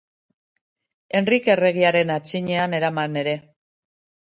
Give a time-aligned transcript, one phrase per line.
[1.19, 3.39] Enrike erregearen aitzinean eraman ere.